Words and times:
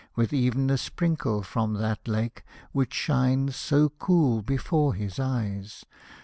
With 0.15 0.33
ev'n 0.33 0.71
a 0.71 0.79
sprinkle 0.79 1.43
from 1.43 1.75
that 1.75 2.07
lake. 2.07 2.43
Which 2.71 2.91
shines 2.91 3.55
so 3.55 3.89
cool 3.89 4.41
before 4.41 4.95
his 4.95 5.19
eyes. 5.19 5.85